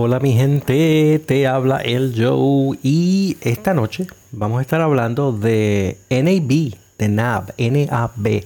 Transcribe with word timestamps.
Hola 0.00 0.20
mi 0.20 0.32
gente, 0.32 1.20
te 1.26 1.48
habla 1.48 1.78
el 1.78 2.14
Joe 2.16 2.78
y 2.84 3.36
esta 3.40 3.74
noche 3.74 4.06
vamos 4.30 4.60
a 4.60 4.62
estar 4.62 4.80
hablando 4.80 5.32
de 5.32 5.98
NAB, 6.08 6.78
de 6.98 7.08
NAB, 7.08 7.52
NAB. 7.58 8.44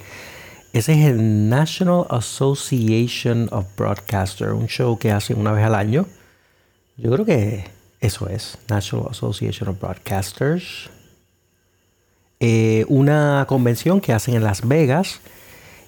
Ese 0.72 0.92
es 0.94 1.06
el 1.06 1.50
National 1.50 2.06
Association 2.08 3.50
of 3.52 3.66
Broadcasters, 3.76 4.54
un 4.54 4.66
show 4.66 4.98
que 4.98 5.12
hacen 5.12 5.38
una 5.38 5.52
vez 5.52 5.66
al 5.66 5.74
año. 5.74 6.06
Yo 6.96 7.12
creo 7.12 7.26
que 7.26 7.66
eso 8.00 8.30
es, 8.30 8.56
National 8.70 9.08
Association 9.10 9.68
of 9.68 9.78
Broadcasters. 9.78 10.88
Eh, 12.40 12.86
una 12.88 13.44
convención 13.46 14.00
que 14.00 14.14
hacen 14.14 14.36
en 14.36 14.42
Las 14.42 14.66
Vegas 14.66 15.20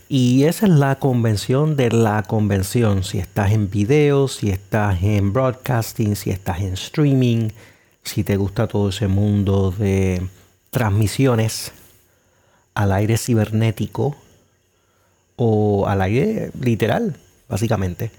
y 0.08 0.44
esa 0.44 0.66
es 0.66 0.72
la 0.72 0.98
convención 0.98 1.76
de 1.76 1.90
la 1.90 2.22
convención. 2.22 3.04
Si 3.04 3.18
estás 3.18 3.52
en 3.52 3.70
video, 3.70 4.28
si 4.28 4.50
estás 4.50 5.02
en 5.02 5.32
broadcasting, 5.32 6.16
si 6.16 6.30
estás 6.30 6.60
en 6.60 6.74
streaming, 6.74 7.50
si 8.02 8.24
te 8.24 8.36
gusta 8.36 8.66
todo 8.66 8.90
ese 8.90 9.08
mundo 9.08 9.70
de 9.70 10.26
transmisiones 10.70 11.72
al 12.74 12.92
aire 12.92 13.16
cibernético 13.16 14.16
o 15.36 15.86
al 15.86 16.02
aire 16.02 16.50
literal, 16.60 17.16
básicamente. 17.48 18.10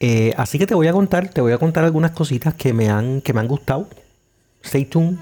Eh, 0.00 0.32
así 0.36 0.58
que 0.58 0.66
te 0.66 0.74
voy 0.74 0.86
a 0.86 0.92
contar, 0.92 1.28
te 1.28 1.40
voy 1.40 1.52
a 1.52 1.58
contar 1.58 1.84
algunas 1.84 2.12
cositas 2.12 2.54
que 2.54 2.72
me 2.72 2.88
han, 2.88 3.20
que 3.20 3.32
me 3.32 3.40
han 3.40 3.48
gustado. 3.48 3.88
Stay 4.62 4.84
tuned. 4.84 5.18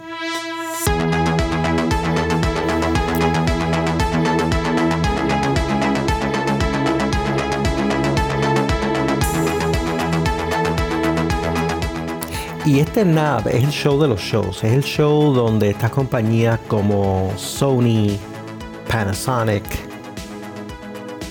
Y 12.67 12.81
este 12.81 13.05
NAB 13.05 13.47
es 13.47 13.63
el 13.63 13.71
show 13.71 14.01
de 14.03 14.09
los 14.09 14.21
shows. 14.21 14.65
Es 14.65 14.73
el 14.73 14.83
show 14.83 15.33
donde 15.33 15.71
estas 15.71 15.93
compañías 15.93 16.59
como 16.67 17.33
Sony, 17.37 18.19
Panasonic, 18.91 19.63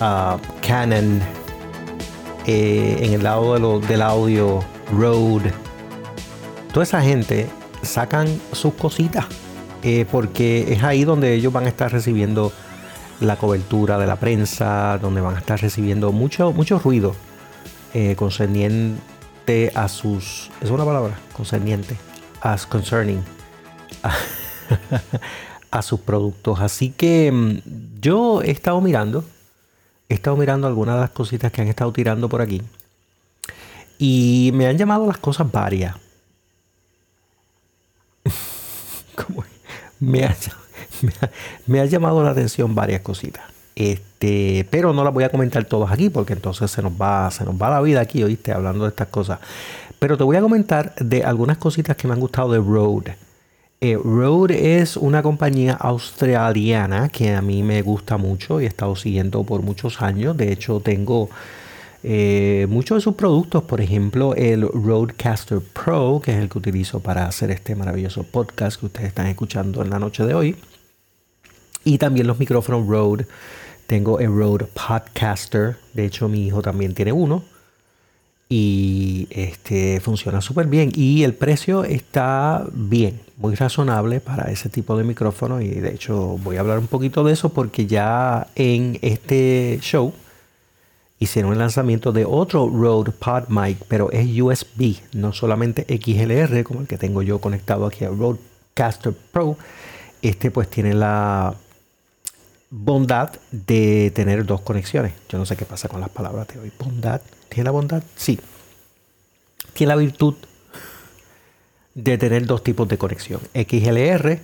uh, 0.00 0.38
Canon, 0.66 1.20
eh, 2.46 3.00
en 3.02 3.12
el 3.12 3.22
lado 3.22 3.80
del 3.80 4.00
audio, 4.00 4.64
Rode, 4.90 5.52
toda 6.72 6.84
esa 6.84 7.02
gente 7.02 7.46
sacan 7.82 8.28
sus 8.52 8.72
cositas. 8.72 9.26
Eh, 9.82 10.06
porque 10.10 10.72
es 10.72 10.82
ahí 10.82 11.04
donde 11.04 11.34
ellos 11.34 11.52
van 11.52 11.66
a 11.66 11.68
estar 11.68 11.92
recibiendo 11.92 12.50
la 13.20 13.36
cobertura 13.36 13.98
de 13.98 14.06
la 14.06 14.16
prensa, 14.16 14.98
donde 15.02 15.20
van 15.20 15.36
a 15.36 15.38
estar 15.40 15.60
recibiendo 15.60 16.12
mucho, 16.12 16.52
mucho 16.52 16.78
ruido 16.78 17.14
eh, 17.92 18.16
a 19.74 19.88
sus. 19.88 20.50
¿Es 20.60 20.70
una 20.70 20.84
palabra? 20.84 21.18
Concerniente. 21.32 21.96
As 22.40 22.66
concerning. 22.66 23.22
A, 25.70 25.82
sus 25.82 26.00
productos. 26.00 26.60
Así 26.60 26.90
que 26.90 27.30
mm, 27.30 28.00
yo 28.00 28.42
he 28.42 28.50
estado 28.50 28.80
mirando. 28.80 29.24
He 30.08 30.14
estado 30.14 30.36
mirando 30.36 30.66
algunas 30.66 30.96
de 30.96 31.00
las 31.02 31.10
cositas 31.10 31.52
que 31.52 31.62
han 31.62 31.68
estado 31.68 31.92
tirando 31.92 32.28
por 32.28 32.40
aquí. 32.40 32.62
Y 33.98 34.50
me 34.54 34.66
han 34.66 34.78
llamado 34.78 35.06
las 35.06 35.18
cosas 35.18 35.50
varias. 35.50 35.96
me, 40.00 40.24
ha, 40.24 40.36
me 41.66 41.80
ha 41.80 41.84
llamado 41.84 42.22
la 42.22 42.30
atención 42.30 42.74
varias 42.74 43.02
cositas. 43.02 43.44
Este, 43.74 44.15
pero 44.18 44.92
no 44.92 45.04
las 45.04 45.12
voy 45.12 45.24
a 45.24 45.28
comentar 45.28 45.64
todas 45.64 45.92
aquí 45.92 46.10
porque 46.10 46.32
entonces 46.32 46.70
se 46.70 46.82
nos 46.82 46.92
va, 46.92 47.30
se 47.30 47.44
nos 47.44 47.54
va 47.60 47.70
la 47.70 47.80
vida 47.80 48.00
aquí, 48.00 48.22
oíste, 48.22 48.52
hablando 48.52 48.84
de 48.84 48.90
estas 48.90 49.08
cosas. 49.08 49.38
Pero 49.98 50.16
te 50.16 50.24
voy 50.24 50.36
a 50.36 50.40
comentar 50.40 50.94
de 50.96 51.24
algunas 51.24 51.58
cositas 51.58 51.96
que 51.96 52.06
me 52.06 52.14
han 52.14 52.20
gustado 52.20 52.52
de 52.52 52.58
Rode. 52.58 53.16
Eh, 53.80 53.98
Rode 54.02 54.80
es 54.80 54.96
una 54.96 55.22
compañía 55.22 55.74
australiana 55.74 57.08
que 57.08 57.34
a 57.34 57.42
mí 57.42 57.62
me 57.62 57.82
gusta 57.82 58.16
mucho 58.16 58.60
y 58.60 58.64
he 58.64 58.68
estado 58.68 58.96
siguiendo 58.96 59.44
por 59.44 59.62
muchos 59.62 60.00
años. 60.00 60.36
De 60.36 60.50
hecho, 60.52 60.80
tengo 60.80 61.28
eh, 62.02 62.66
muchos 62.70 62.98
de 62.98 63.00
sus 63.02 63.14
productos, 63.14 63.64
por 63.64 63.80
ejemplo, 63.80 64.34
el 64.34 64.62
Rodecaster 64.62 65.60
Pro, 65.60 66.20
que 66.22 66.32
es 66.32 66.38
el 66.38 66.48
que 66.48 66.58
utilizo 66.58 67.00
para 67.00 67.26
hacer 67.26 67.50
este 67.50 67.74
maravilloso 67.74 68.22
podcast 68.22 68.80
que 68.80 68.86
ustedes 68.86 69.08
están 69.08 69.26
escuchando 69.26 69.82
en 69.82 69.90
la 69.90 69.98
noche 69.98 70.24
de 70.24 70.34
hoy. 70.34 70.56
Y 71.84 71.98
también 71.98 72.26
los 72.26 72.38
micrófonos 72.38 72.86
Rode 72.86 73.26
tengo 73.86 74.20
el 74.20 74.28
Rode 74.28 74.66
Podcaster. 74.66 75.76
De 75.94 76.04
hecho, 76.04 76.28
mi 76.28 76.46
hijo 76.46 76.62
también 76.62 76.94
tiene 76.94 77.12
uno. 77.12 77.44
Y 78.48 79.26
este 79.30 80.00
funciona 80.00 80.40
súper 80.40 80.66
bien. 80.66 80.92
Y 80.94 81.24
el 81.24 81.34
precio 81.34 81.84
está 81.84 82.64
bien, 82.72 83.20
muy 83.38 83.54
razonable 83.56 84.20
para 84.20 84.52
ese 84.52 84.68
tipo 84.68 84.96
de 84.96 85.04
micrófono. 85.04 85.60
Y 85.60 85.68
de 85.68 85.94
hecho, 85.94 86.38
voy 86.42 86.56
a 86.56 86.60
hablar 86.60 86.78
un 86.78 86.86
poquito 86.86 87.24
de 87.24 87.32
eso 87.32 87.48
porque 87.48 87.86
ya 87.86 88.46
en 88.54 88.98
este 89.02 89.78
show 89.82 90.12
hicieron 91.18 91.52
el 91.52 91.58
lanzamiento 91.58 92.12
de 92.12 92.24
otro 92.24 92.68
Rode 92.68 93.10
PodMic, 93.12 93.78
pero 93.88 94.10
es 94.12 94.28
USB, 94.40 94.96
no 95.12 95.32
solamente 95.32 95.84
XLR 95.88 96.62
como 96.62 96.80
el 96.82 96.86
que 96.86 96.98
tengo 96.98 97.22
yo 97.22 97.40
conectado 97.40 97.86
aquí 97.86 98.04
al 98.04 98.18
Rodecaster 98.18 99.12
Pro. 99.32 99.56
Este 100.22 100.50
pues 100.50 100.68
tiene 100.68 100.94
la 100.94 101.54
bondad 102.70 103.32
de 103.50 104.10
tener 104.14 104.44
dos 104.44 104.60
conexiones. 104.60 105.14
Yo 105.28 105.38
no 105.38 105.46
sé 105.46 105.56
qué 105.56 105.64
pasa 105.64 105.88
con 105.88 106.00
las 106.00 106.10
palabras 106.10 106.48
de 106.48 106.58
hoy. 106.58 106.72
Bondad. 106.78 107.20
¿Tiene 107.48 107.64
la 107.64 107.70
bondad? 107.70 108.02
Sí. 108.16 108.38
Tiene 109.72 109.94
la 109.94 109.96
virtud 109.96 110.34
de 111.94 112.18
tener 112.18 112.46
dos 112.46 112.62
tipos 112.62 112.88
de 112.88 112.98
conexión. 112.98 113.40
XLR 113.54 114.40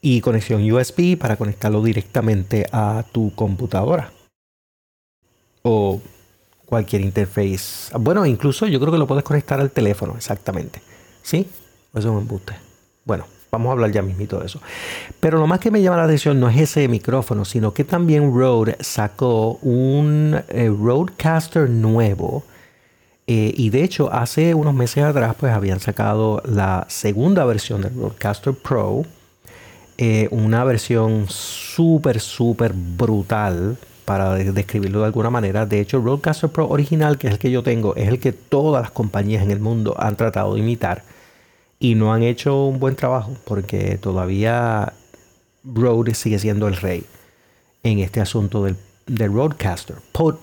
y 0.00 0.20
conexión 0.20 0.70
USB 0.70 1.18
para 1.18 1.36
conectarlo 1.36 1.82
directamente 1.82 2.66
a 2.72 3.04
tu 3.12 3.34
computadora. 3.34 4.12
O 5.62 6.00
cualquier 6.64 7.02
interface. 7.02 7.96
Bueno, 7.98 8.24
incluso 8.24 8.66
yo 8.66 8.80
creo 8.80 8.92
que 8.92 8.98
lo 8.98 9.06
puedes 9.06 9.24
conectar 9.24 9.60
al 9.60 9.70
teléfono, 9.70 10.14
exactamente. 10.16 10.80
¿Sí? 11.22 11.46
Eso 11.90 11.98
es 11.98 12.04
un 12.06 12.18
embuste. 12.18 12.54
Bueno, 13.04 13.26
Vamos 13.50 13.70
a 13.70 13.72
hablar 13.72 13.90
ya 13.90 14.02
mismito 14.02 14.38
de 14.38 14.46
eso. 14.46 14.60
Pero 15.18 15.38
lo 15.38 15.46
más 15.46 15.58
que 15.58 15.70
me 15.70 15.82
llama 15.82 15.96
la 15.96 16.04
atención 16.04 16.38
no 16.38 16.48
es 16.48 16.56
ese 16.56 16.86
micrófono, 16.86 17.44
sino 17.44 17.74
que 17.74 17.84
también 17.84 18.32
Rode 18.32 18.76
sacó 18.80 19.54
un 19.62 20.40
eh, 20.48 20.68
Rodecaster 20.68 21.68
nuevo. 21.68 22.44
Eh, 23.26 23.52
y 23.56 23.70
de 23.70 23.82
hecho, 23.82 24.12
hace 24.12 24.54
unos 24.54 24.74
meses 24.74 25.02
atrás, 25.04 25.34
pues 25.38 25.52
habían 25.52 25.80
sacado 25.80 26.42
la 26.44 26.86
segunda 26.88 27.44
versión 27.44 27.82
del 27.82 27.94
Rodecaster 27.94 28.54
Pro. 28.54 29.02
Eh, 29.98 30.28
una 30.30 30.64
versión 30.64 31.26
súper, 31.28 32.20
súper 32.20 32.72
brutal, 32.72 33.76
para 34.04 34.34
describirlo 34.34 35.00
de 35.00 35.06
alguna 35.06 35.30
manera. 35.30 35.66
De 35.66 35.80
hecho, 35.80 35.98
el 35.98 36.04
Rodecaster 36.04 36.50
Pro 36.50 36.68
original, 36.68 37.18
que 37.18 37.28
es 37.28 37.34
el 37.34 37.38
que 37.38 37.50
yo 37.50 37.62
tengo, 37.62 37.94
es 37.96 38.08
el 38.08 38.18
que 38.18 38.32
todas 38.32 38.82
las 38.82 38.90
compañías 38.90 39.42
en 39.42 39.50
el 39.50 39.60
mundo 39.60 39.94
han 39.98 40.16
tratado 40.16 40.54
de 40.54 40.60
imitar 40.60 41.02
y 41.80 41.94
no 41.94 42.12
han 42.12 42.22
hecho 42.22 42.66
un 42.66 42.78
buen 42.78 42.94
trabajo 42.94 43.36
porque 43.44 43.98
todavía 43.98 44.92
Rode 45.64 46.14
sigue 46.14 46.38
siendo 46.38 46.68
el 46.68 46.76
rey 46.76 47.04
en 47.82 47.98
este 47.98 48.20
asunto 48.20 48.62
del, 48.62 48.76
del 49.06 49.32
Roadcaster. 49.32 49.96
Pod, 50.12 50.36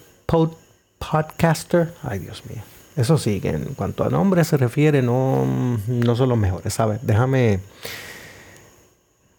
podcaster, 0.98 1.94
ay 2.04 2.20
Dios 2.20 2.44
mío. 2.50 2.64
Eso 2.96 3.20
sí, 3.20 3.40
que 3.40 3.50
en 3.50 3.76
cuanto 3.76 4.04
a 4.04 4.10
nombre 4.10 4.44
se 4.44 4.58
refiere, 4.58 5.04
no, 5.04 5.46
no 5.88 6.16
son 6.16 6.30
los 6.30 6.38
mejores, 6.38 6.74
¿sabes? 6.74 7.00
Déjame, 7.04 7.60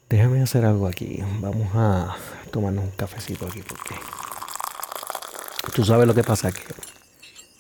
déjame 0.09 0.41
hacer 0.41 0.65
algo 0.65 0.86
aquí. 0.86 1.20
Vamos 1.41 1.69
a 1.75 2.15
tomarnos 2.53 2.84
un 2.84 2.91
cafecito 2.92 3.47
aquí 3.47 3.62
porque 3.62 3.97
tú 5.75 5.84
sabes 5.84 6.06
lo 6.06 6.15
que 6.15 6.22
pasa 6.22 6.53
que 6.53 6.62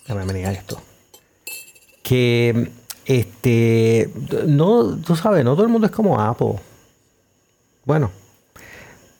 déjame 0.06 0.32
venir 0.32 0.46
esto. 0.46 0.80
Que 2.04 2.70
este, 3.08 4.12
no, 4.46 4.98
tú 4.98 5.16
sabes, 5.16 5.42
no 5.42 5.54
todo 5.54 5.64
el 5.64 5.72
mundo 5.72 5.86
es 5.86 5.92
como 5.92 6.20
Apple. 6.20 6.56
Bueno, 7.86 8.10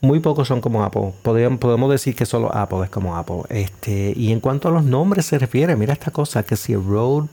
muy 0.02 0.20
pocos 0.20 0.46
son 0.46 0.61
como 0.61 0.85
Apple. 0.85 1.14
Podemos, 1.23 1.58
podemos 1.58 1.90
decir 1.90 2.14
que 2.14 2.26
solo 2.26 2.55
Apple 2.55 2.85
es 2.85 2.90
como 2.90 3.17
Apple. 3.17 3.44
Este, 3.49 4.12
y 4.14 4.31
en 4.31 4.40
cuanto 4.40 4.69
a 4.69 4.73
los 4.73 4.85
nombres 4.85 5.25
se 5.25 5.38
refiere, 5.38 5.75
mira 5.75 5.94
esta 5.94 6.11
cosa, 6.11 6.43
que 6.43 6.55
si 6.55 6.76
Rode 6.76 7.31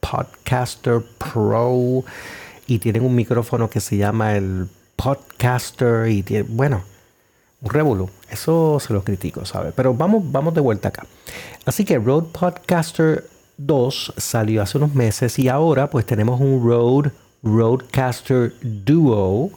Podcaster 0.00 1.04
Pro 1.16 2.02
y 2.66 2.80
tienen 2.80 3.04
un 3.04 3.14
micrófono 3.14 3.70
que 3.70 3.78
se 3.78 3.96
llama 3.96 4.34
el 4.34 4.68
Podcaster 4.96 6.08
y 6.08 6.24
tiene, 6.24 6.44
bueno, 6.48 6.82
un 7.62 7.70
revolú. 7.70 8.10
Eso 8.28 8.80
se 8.80 8.92
lo 8.92 9.04
critico, 9.04 9.44
¿sabes? 9.44 9.72
Pero 9.76 9.94
vamos, 9.94 10.24
vamos 10.32 10.54
de 10.54 10.60
vuelta 10.60 10.88
acá. 10.88 11.06
Así 11.64 11.84
que 11.84 12.00
Rode 12.00 12.26
Podcaster 12.32 13.35
2 13.58 14.14
salió 14.16 14.62
hace 14.62 14.78
unos 14.78 14.94
meses 14.94 15.38
y 15.38 15.48
ahora 15.48 15.90
pues 15.90 16.06
tenemos 16.06 16.40
un 16.40 16.62
Rode 16.66 17.12
Rodecaster 17.42 18.52
Duo 18.62 19.50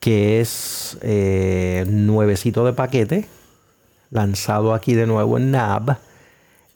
que 0.00 0.40
es 0.40 0.98
eh, 1.02 1.84
nuevecito 1.88 2.64
de 2.64 2.72
paquete 2.72 3.28
lanzado 4.10 4.74
aquí 4.74 4.94
de 4.94 5.06
nuevo 5.06 5.38
en 5.38 5.50
NAB 5.50 5.96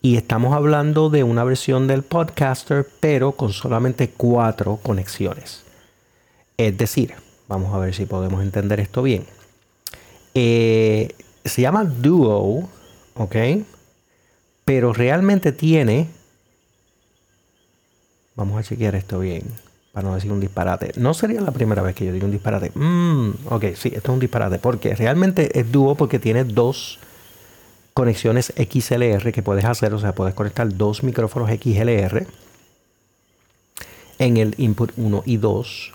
Y 0.00 0.16
estamos 0.16 0.54
hablando 0.54 1.10
de 1.10 1.22
una 1.22 1.44
versión 1.44 1.86
del 1.86 2.02
podcaster, 2.02 2.86
pero 3.00 3.32
con 3.32 3.52
solamente 3.52 4.10
cuatro 4.10 4.80
conexiones. 4.82 5.62
Es 6.56 6.76
decir, 6.76 7.14
vamos 7.46 7.72
a 7.72 7.78
ver 7.78 7.94
si 7.94 8.04
podemos 8.06 8.42
entender 8.42 8.80
esto 8.80 9.02
bien. 9.02 9.24
Eh, 10.34 11.14
se 11.44 11.62
llama 11.62 11.84
Duo, 11.84 12.68
¿ok? 13.14 13.36
Pero 14.64 14.92
realmente 14.92 15.52
tiene... 15.52 16.08
Vamos 18.34 18.58
a 18.58 18.62
chequear 18.62 18.94
esto 18.94 19.18
bien, 19.18 19.44
para 19.92 20.08
no 20.08 20.14
decir 20.14 20.32
un 20.32 20.40
disparate. 20.40 20.92
No 20.96 21.14
sería 21.14 21.40
la 21.40 21.50
primera 21.50 21.82
vez 21.82 21.94
que 21.94 22.06
yo 22.06 22.12
digo 22.12 22.26
un 22.26 22.32
disparate. 22.32 22.72
Mm, 22.74 23.30
ok, 23.50 23.64
sí, 23.74 23.88
esto 23.94 24.12
es 24.12 24.14
un 24.14 24.20
disparate, 24.20 24.58
porque 24.58 24.94
realmente 24.94 25.58
es 25.58 25.70
Duo 25.70 25.94
porque 25.94 26.18
tiene 26.18 26.44
dos 26.44 26.98
conexiones 27.94 28.52
XLR 28.56 29.32
que 29.32 29.42
puedes 29.42 29.64
hacer, 29.64 29.92
o 29.94 29.98
sea, 29.98 30.14
puedes 30.14 30.34
conectar 30.34 30.74
dos 30.74 31.02
micrófonos 31.02 31.50
XLR 31.50 32.26
en 34.18 34.36
el 34.36 34.54
input 34.58 34.92
1 34.96 35.22
y 35.26 35.36
2. 35.36 35.92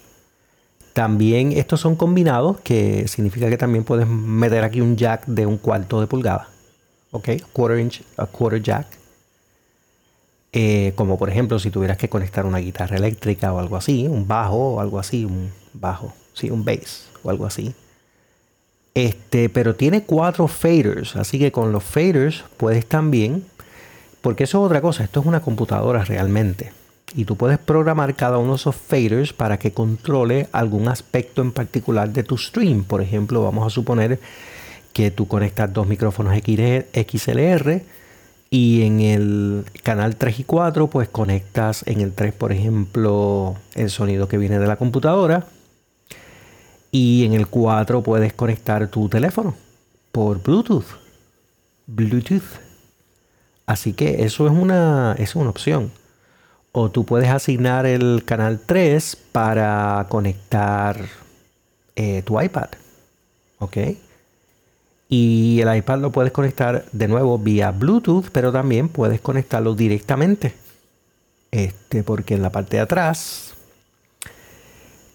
También 0.93 1.51
estos 1.51 1.79
son 1.79 1.95
combinados, 1.95 2.59
que 2.61 3.07
significa 3.07 3.49
que 3.49 3.57
también 3.57 3.83
puedes 3.83 4.07
meter 4.07 4.63
aquí 4.63 4.81
un 4.81 4.97
jack 4.97 5.25
de 5.27 5.45
un 5.45 5.57
cuarto 5.57 6.01
de 6.01 6.07
pulgada. 6.07 6.49
¿Ok? 7.11 7.29
Quarter 7.53 7.79
inch, 7.79 8.01
a 8.17 8.25
quarter 8.25 8.61
jack. 8.61 8.87
Eh, 10.53 10.93
como 10.95 11.17
por 11.17 11.29
ejemplo 11.29 11.59
si 11.59 11.69
tuvieras 11.69 11.97
que 11.97 12.09
conectar 12.09 12.45
una 12.45 12.59
guitarra 12.59 12.95
eléctrica 12.95 13.53
o 13.53 13.59
algo 13.59 13.75
así, 13.75 14.07
un 14.07 14.27
bajo 14.27 14.75
o 14.75 14.79
algo 14.79 14.99
así, 14.99 15.25
un 15.25 15.51
bajo, 15.73 16.13
sí, 16.33 16.49
un 16.49 16.63
bass 16.63 17.09
o 17.23 17.29
algo 17.29 17.45
así. 17.45 17.73
Este, 18.93 19.49
pero 19.49 19.75
tiene 19.75 20.03
cuatro 20.03 20.47
faders, 20.47 21.15
así 21.17 21.37
que 21.37 21.51
con 21.51 21.71
los 21.71 21.83
faders 21.83 22.45
puedes 22.57 22.87
también, 22.87 23.43
porque 24.21 24.45
eso 24.45 24.59
es 24.59 24.65
otra 24.65 24.81
cosa, 24.81 25.03
esto 25.03 25.19
es 25.19 25.25
una 25.27 25.41
computadora 25.41 26.03
realmente. 26.03 26.71
Y 27.15 27.25
tú 27.25 27.35
puedes 27.37 27.59
programar 27.59 28.15
cada 28.15 28.37
uno 28.37 28.53
de 28.53 28.55
esos 28.57 28.75
faders 28.75 29.33
para 29.33 29.59
que 29.59 29.71
controle 29.71 30.47
algún 30.51 30.87
aspecto 30.87 31.41
en 31.41 31.51
particular 31.51 32.09
de 32.09 32.23
tu 32.23 32.37
stream. 32.37 32.83
Por 32.83 33.01
ejemplo, 33.01 33.43
vamos 33.43 33.67
a 33.67 33.69
suponer 33.69 34.19
que 34.93 35.11
tú 35.11 35.27
conectas 35.27 35.71
dos 35.71 35.87
micrófonos 35.87 36.35
XLR 36.35 37.81
y 38.49 38.83
en 38.83 39.01
el 39.01 39.65
canal 39.83 40.15
3 40.15 40.39
y 40.39 40.43
4 40.43 40.87
pues 40.87 41.09
conectas 41.09 41.83
en 41.85 42.01
el 42.01 42.13
3 42.13 42.33
por 42.33 42.51
ejemplo 42.51 43.55
el 43.75 43.89
sonido 43.89 44.27
que 44.27 44.37
viene 44.37 44.59
de 44.59 44.67
la 44.67 44.77
computadora 44.77 45.47
y 46.91 47.25
en 47.25 47.33
el 47.33 47.47
4 47.47 48.03
puedes 48.03 48.33
conectar 48.33 48.87
tu 48.87 49.09
teléfono 49.09 49.55
por 50.11 50.41
Bluetooth. 50.41 50.85
Bluetooth. 51.85 52.59
Así 53.65 53.93
que 53.93 54.23
eso 54.23 54.47
es 54.47 54.53
una, 54.53 55.15
es 55.19 55.35
una 55.35 55.49
opción. 55.49 55.91
O 56.71 56.89
tú 56.89 57.05
puedes 57.05 57.29
asignar 57.29 57.85
el 57.85 58.23
canal 58.25 58.59
3 58.65 59.15
para 59.31 60.05
conectar 60.09 61.05
eh, 61.95 62.23
tu 62.23 62.41
iPad. 62.41 62.69
¿Ok? 63.59 63.77
Y 65.09 65.61
el 65.61 65.75
iPad 65.77 65.99
lo 65.99 66.11
puedes 66.11 66.31
conectar 66.31 66.85
de 66.91 67.07
nuevo 67.07 67.37
vía 67.37 67.71
Bluetooth, 67.71 68.29
pero 68.31 68.51
también 68.51 68.89
puedes 68.89 69.21
conectarlo 69.21 69.73
directamente. 69.73 70.53
Este, 71.51 72.03
porque 72.03 72.35
en 72.35 72.41
la 72.41 72.51
parte 72.51 72.75
de 72.77 72.83
atrás 72.83 73.53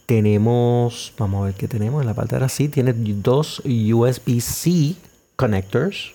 tenemos, 0.06 1.12
vamos 1.18 1.42
a 1.42 1.46
ver 1.46 1.54
qué 1.54 1.68
tenemos 1.68 2.00
en 2.00 2.06
la 2.06 2.14
parte 2.14 2.30
de 2.30 2.36
atrás. 2.36 2.52
Sí, 2.52 2.68
tiene 2.68 2.94
dos 2.94 3.60
USB-C 3.64 4.96
connectors. 5.36 6.12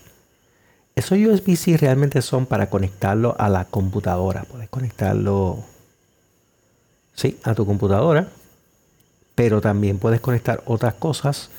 Esos 0.95 1.19
USB-C 1.19 1.77
realmente 1.77 2.23
son 2.23 2.47
para 2.47 2.71
conectarlo 2.71 3.35
a 3.37 3.49
la 3.49 3.65
computadora. 3.65 4.43
Puedes 4.43 4.69
conectarlo, 4.69 5.63
sí, 7.13 7.37
a 7.43 7.53
tu 7.53 7.67
computadora. 7.67 8.29
Pero 9.35 9.61
también 9.61 9.99
puedes 9.99 10.19
conectar 10.19 10.63
otras 10.65 10.95
cosas 10.95 11.51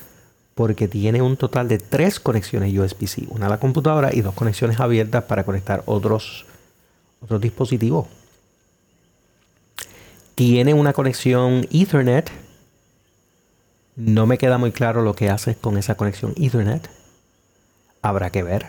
porque 0.59 0.89
tiene 0.89 1.21
un 1.21 1.37
total 1.37 1.69
de 1.69 1.77
tres 1.77 2.19
conexiones 2.19 2.77
USB-C. 2.77 3.27
Una 3.29 3.45
a 3.45 3.49
la 3.49 3.61
computadora 3.61 4.13
y 4.13 4.19
dos 4.19 4.33
conexiones 4.33 4.81
abiertas 4.81 5.23
para 5.23 5.45
conectar 5.45 5.83
otros, 5.85 6.45
otros 7.21 7.39
dispositivos 7.39 8.07
tiene 10.35 10.73
una 10.73 10.91
conexión 10.91 11.65
Ethernet. 11.71 12.29
No 13.95 14.25
me 14.25 14.37
queda 14.37 14.57
muy 14.57 14.73
claro 14.73 15.01
lo 15.01 15.13
que 15.13 15.29
haces 15.29 15.55
con 15.55 15.77
esa 15.77 15.95
conexión 15.95 16.33
Ethernet. 16.35 16.89
Habrá 18.01 18.29
que 18.29 18.43
ver. 18.43 18.67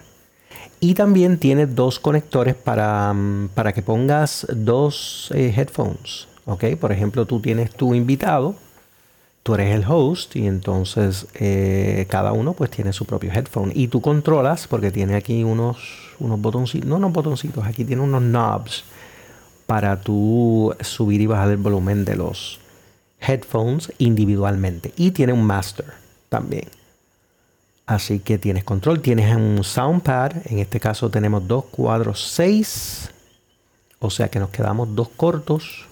Y 0.79 0.95
también 0.95 1.39
tiene 1.39 1.67
dos 1.67 1.99
conectores 1.99 2.55
para, 2.55 3.13
mm, 3.13 3.49
para 3.55 3.73
que 3.73 3.83
pongas 3.83 4.47
dos 4.53 5.33
eh, 5.35 5.53
headphones. 5.57 6.29
¿ok? 6.45 6.77
Por 6.81 6.93
ejemplo, 6.93 7.27
tú 7.27 7.41
tienes 7.41 7.73
tu 7.73 7.97
invitado, 7.97 8.55
tú 9.43 9.55
eres 9.55 9.75
el 9.75 9.85
host 9.87 10.37
y 10.37 10.47
entonces 10.47 11.27
eh, 11.35 12.07
cada 12.09 12.33
uno 12.33 12.53
pues 12.53 12.71
tiene 12.71 12.93
su 12.93 13.05
propio 13.05 13.33
headphone. 13.33 13.73
Y 13.75 13.89
tú 13.89 14.01
controlas 14.01 14.67
porque 14.67 14.91
tiene 14.91 15.15
aquí 15.15 15.45
unos, 15.45 15.79
unos 16.19 16.41
botoncitos, 16.41 16.89
no 16.89 16.97
unos 16.97 17.13
botoncitos, 17.13 17.65
aquí 17.65 17.85
tiene 17.85 18.03
unos 18.03 18.23
knobs 18.23 18.85
para 19.67 20.01
tú 20.01 20.75
subir 20.81 21.21
y 21.21 21.27
bajar 21.27 21.51
el 21.51 21.57
volumen 21.57 22.05
de 22.05 22.17
los 22.17 22.61
headphones 23.21 23.93
individualmente. 23.99 24.93
Y 24.97 25.13
tiene 25.13 25.33
un 25.33 25.45
master 25.45 25.87
también. 26.29 26.69
Así 27.87 28.21
que 28.21 28.39
tienes 28.39 28.65
control, 28.65 29.01
tienes 29.01 29.35
un 29.35 29.65
soundpad. 29.65 30.33
En 30.47 30.61
este 30.61 30.79
caso 30.79 31.11
tenemos 31.11 31.47
dos 31.47 31.65
cuadros 31.67 32.33
6. 32.35 33.11
O 33.99 34.11
sea 34.11 34.29
que 34.29 34.39
nos 34.39 34.51
quedamos 34.51 34.95
dos 34.95 35.09
cortos. 35.09 35.87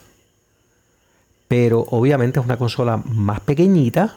Pero 1.48 1.86
obviamente 1.90 2.38
es 2.38 2.44
una 2.44 2.58
consola 2.58 3.02
más 3.04 3.40
pequeñita. 3.40 4.16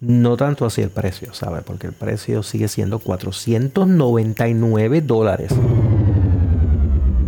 No 0.00 0.36
tanto 0.36 0.66
así 0.66 0.82
el 0.82 0.90
precio, 0.90 1.34
¿sabes? 1.34 1.62
Porque 1.64 1.88
el 1.88 1.92
precio 1.92 2.42
sigue 2.42 2.68
siendo 2.68 2.98
499 2.98 5.00
dólares 5.00 5.52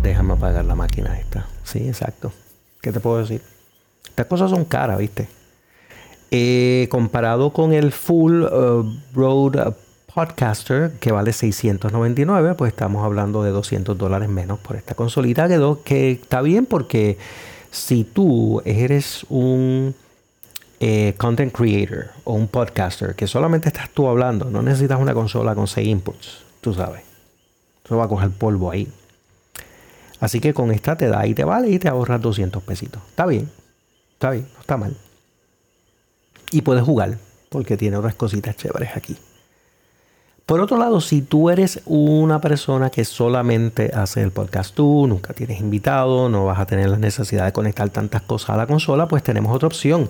déjame 0.07 0.33
apagar 0.33 0.65
la 0.65 0.75
máquina 0.75 1.19
esta. 1.19 1.47
Sí, 1.63 1.87
exacto. 1.87 2.31
¿Qué 2.81 2.91
te 2.91 2.99
puedo 2.99 3.19
decir? 3.19 3.41
Estas 4.07 4.25
cosas 4.25 4.49
son 4.49 4.65
caras, 4.65 4.97
¿viste? 4.97 5.27
Eh, 6.31 6.87
comparado 6.89 7.51
con 7.51 7.73
el 7.73 7.91
Full 7.91 8.43
uh, 8.43 8.97
Road 9.13 9.73
Podcaster, 10.13 10.93
que 10.99 11.11
vale 11.11 11.33
699, 11.33 12.55
pues 12.55 12.71
estamos 12.71 13.05
hablando 13.05 13.43
de 13.43 13.51
200 13.51 13.97
dólares 13.97 14.29
menos 14.29 14.59
por 14.59 14.75
esta 14.75 14.95
consolita. 14.95 15.47
Quedó 15.47 15.83
que 15.83 16.11
está 16.11 16.41
bien 16.41 16.65
porque 16.65 17.17
si 17.77 18.03
tú 18.03 18.61
eres 18.65 19.25
un 19.29 19.95
eh, 20.79 21.13
content 21.17 21.53
creator 21.53 22.11
o 22.23 22.33
un 22.33 22.47
podcaster 22.47 23.15
que 23.15 23.27
solamente 23.27 23.69
estás 23.69 23.89
tú 23.91 24.07
hablando, 24.07 24.45
no 24.45 24.61
necesitas 24.61 24.99
una 24.99 25.13
consola 25.13 25.55
con 25.55 25.67
6 25.67 25.87
inputs, 25.87 26.43
tú 26.61 26.73
sabes. 26.73 27.03
Eso 27.85 27.95
va 27.95 28.05
a 28.05 28.07
coger 28.07 28.31
polvo 28.31 28.71
ahí. 28.71 28.91
Así 30.19 30.39
que 30.39 30.53
con 30.53 30.71
esta 30.71 30.97
te 30.97 31.07
da 31.07 31.25
y 31.27 31.33
te 31.33 31.43
vale 31.43 31.69
y 31.69 31.79
te 31.79 31.87
ahorras 31.87 32.19
200 32.21 32.63
pesitos. 32.63 33.01
Está 33.09 33.25
bien, 33.25 33.49
está 34.13 34.31
bien, 34.31 34.47
no 34.53 34.59
está 34.59 34.77
mal. 34.77 34.97
Y 36.51 36.61
puedes 36.61 36.83
jugar 36.83 37.17
porque 37.49 37.77
tiene 37.77 37.97
otras 37.97 38.15
cositas 38.15 38.55
chéveres 38.55 38.95
aquí. 38.95 39.15
Por 40.47 40.61
otro 40.61 40.77
lado, 40.77 41.01
si 41.01 41.21
tú 41.21 41.49
eres 41.49 41.81
una 41.85 42.39
persona 42.39 42.89
que 42.89 43.03
solamente 43.03 43.91
hace 43.93 44.21
el 44.21 44.31
podcast 44.31 44.73
tú, 44.73 45.05
nunca 45.05 45.33
tienes 45.33 45.59
invitado, 45.59 46.29
no 46.29 46.45
vas 46.45 46.57
a 46.57 46.65
tener 46.65 46.89
la 46.89 46.97
necesidad 46.97 47.43
de 47.43 47.51
conectar 47.51 47.89
tantas 47.89 48.21
cosas 48.21 48.51
a 48.51 48.55
la 48.55 48.65
consola, 48.65 49.09
pues 49.09 49.23
tenemos 49.23 49.53
otra 49.53 49.67
opción. 49.67 50.09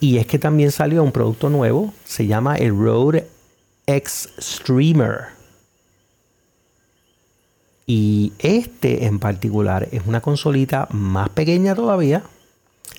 Y 0.00 0.16
es 0.18 0.26
que 0.26 0.40
también 0.40 0.72
salió 0.72 1.04
un 1.04 1.12
producto 1.12 1.48
nuevo, 1.48 1.94
se 2.04 2.26
llama 2.26 2.56
el 2.56 2.76
Rode 2.76 3.28
X 3.86 4.30
Streamer. 4.40 5.26
Y 7.86 8.32
este 8.40 9.06
en 9.06 9.20
particular 9.20 9.86
es 9.92 10.02
una 10.08 10.20
consolita 10.20 10.88
más 10.90 11.28
pequeña 11.28 11.76
todavía. 11.76 12.24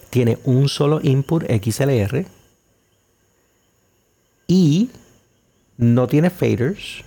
Tiene 0.10 0.38
un 0.46 0.70
solo 0.70 1.02
input 1.04 1.44
XLR. 1.44 2.26
Y 4.48 4.92
no 5.80 6.08
tiene 6.08 6.30
faders. 6.30 7.04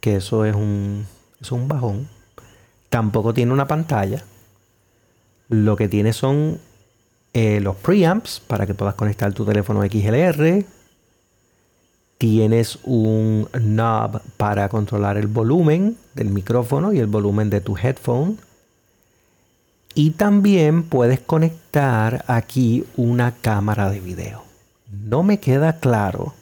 Que 0.00 0.16
eso 0.16 0.44
es 0.44 0.54
un, 0.54 1.06
es 1.40 1.50
un 1.50 1.66
bajón. 1.66 2.08
Tampoco 2.90 3.34
tiene 3.34 3.52
una 3.52 3.66
pantalla. 3.66 4.22
Lo 5.48 5.74
que 5.76 5.88
tiene 5.88 6.12
son 6.12 6.60
eh, 7.32 7.60
los 7.60 7.74
preamps 7.76 8.40
para 8.40 8.66
que 8.66 8.74
puedas 8.74 8.94
conectar 8.94 9.32
tu 9.32 9.44
teléfono 9.44 9.82
XLR 9.82 10.64
Tienes 12.18 12.78
un 12.84 13.48
knob 13.52 14.22
para 14.38 14.70
controlar 14.70 15.18
el 15.18 15.26
volumen 15.26 15.98
del 16.14 16.30
micrófono 16.30 16.94
y 16.94 16.98
el 16.98 17.06
volumen 17.06 17.50
de 17.50 17.60
tu 17.60 17.76
headphone. 17.76 18.38
Y 19.94 20.12
también 20.12 20.82
puedes 20.82 21.20
conectar 21.20 22.24
aquí 22.26 22.84
una 22.96 23.32
cámara 23.32 23.90
de 23.90 24.00
video. 24.00 24.44
No 24.90 25.22
me 25.22 25.40
queda 25.40 25.78
claro 25.78 26.32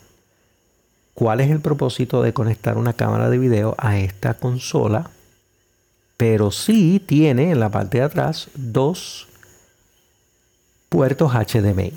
cuál 1.14 1.40
es 1.40 1.50
el 1.50 1.61
propósito 1.61 2.23
de 2.23 2.35
conectar 2.35 2.76
una 2.76 2.92
cámara 2.92 3.30
de 3.30 3.38
video 3.38 3.75
a 3.78 3.99
esta 3.99 4.35
consola. 4.35 5.11
pero 6.16 6.50
sí 6.50 7.02
tiene 7.04 7.50
en 7.50 7.61
la 7.61 7.71
parte 7.71 7.99
de 7.99 8.04
atrás 8.04 8.49
dos 8.54 9.26
puertos 10.88 11.33
HDMI. 11.33 11.92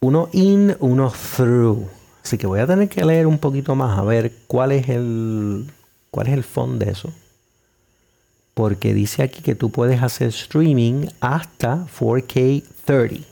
Uno 0.00 0.28
in, 0.32 0.76
uno 0.80 1.10
through. 1.10 1.88
Así 2.22 2.36
que 2.36 2.46
voy 2.46 2.60
a 2.60 2.66
tener 2.66 2.88
que 2.90 3.04
leer 3.04 3.26
un 3.26 3.38
poquito 3.38 3.74
más 3.74 3.98
a 3.98 4.02
ver 4.02 4.32
cuál 4.46 4.72
es 4.72 4.88
el 4.90 5.72
cuál 6.10 6.26
es 6.26 6.34
el 6.34 6.44
fondo 6.44 6.84
de 6.84 6.92
eso. 6.92 7.10
Porque 8.52 8.92
dice 8.92 9.22
aquí 9.22 9.40
que 9.40 9.54
tú 9.54 9.70
puedes 9.70 10.02
hacer 10.02 10.28
streaming 10.28 11.06
hasta 11.20 11.86
4K 11.98 12.64
30. 12.84 13.26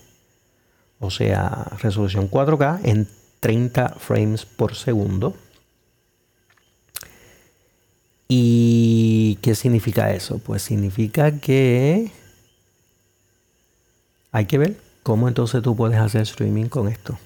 O 0.98 1.10
sea, 1.10 1.72
resolución 1.82 2.30
4K 2.30 2.80
en 2.84 3.06
30 3.46 3.94
frames 4.00 4.44
por 4.44 4.74
segundo. 4.74 5.36
¿Y 8.26 9.38
qué 9.40 9.54
significa 9.54 10.10
eso? 10.10 10.38
Pues 10.38 10.62
significa 10.62 11.38
que 11.38 12.10
hay 14.32 14.46
que 14.46 14.58
ver 14.58 14.76
cómo 15.04 15.28
entonces 15.28 15.62
tú 15.62 15.76
puedes 15.76 15.96
hacer 15.96 16.22
streaming 16.22 16.64
con 16.64 16.88
esto. 16.88 17.20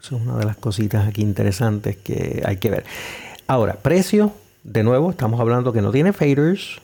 Eso 0.00 0.14
es 0.14 0.22
una 0.22 0.36
de 0.36 0.44
las 0.44 0.56
cositas 0.58 1.08
aquí 1.08 1.22
interesantes 1.22 1.96
que 1.96 2.44
hay 2.46 2.58
que 2.58 2.70
ver. 2.70 2.84
Ahora, 3.48 3.74
precio, 3.74 4.32
de 4.62 4.84
nuevo, 4.84 5.10
estamos 5.10 5.40
hablando 5.40 5.72
que 5.72 5.82
no 5.82 5.90
tiene 5.90 6.12
faders, 6.12 6.80